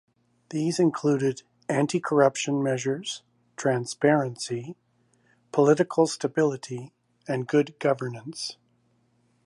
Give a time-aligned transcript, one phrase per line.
[0.49, 3.21] These included anti-corruption measures,
[3.55, 4.75] transparency,
[5.51, 6.91] political stability
[7.27, 8.57] and good governance.